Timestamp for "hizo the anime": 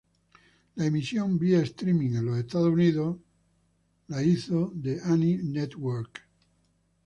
4.23-5.43